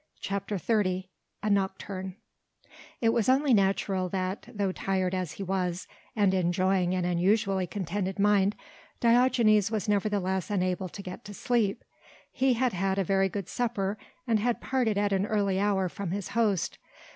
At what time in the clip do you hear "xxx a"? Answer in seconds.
0.57-1.49